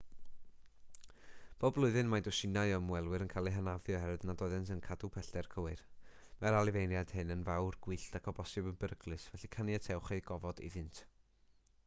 [1.63, 5.09] bob blwyddyn mae dwsinau o ymwelwyr yn cael eu hanafu oherwydd nad oeddent yn cadw
[5.17, 5.83] pellter cywir
[6.45, 10.63] mae'r anifeiliaid hyn yn fawr gwyllt ac o bosibl yn beryglus felly caniatewch eu gofod
[10.71, 11.03] iddynt